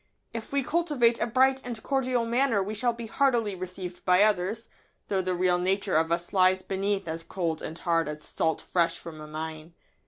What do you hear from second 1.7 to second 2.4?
cordial